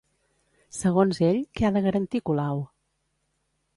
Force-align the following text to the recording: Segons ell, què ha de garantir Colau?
Segons 0.77 1.21
ell, 1.29 1.41
què 1.59 1.67
ha 1.69 1.73
de 1.75 1.85
garantir 1.89 2.23
Colau? 2.31 2.67